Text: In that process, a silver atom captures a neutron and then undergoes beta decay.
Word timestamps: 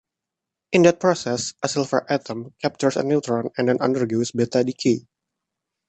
In 0.71 0.81
that 0.81 0.99
process, 0.99 1.53
a 1.61 1.69
silver 1.69 2.07
atom 2.11 2.55
captures 2.59 2.95
a 2.97 3.03
neutron 3.03 3.51
and 3.55 3.69
then 3.69 3.77
undergoes 3.79 4.31
beta 4.31 4.63
decay. 4.63 5.05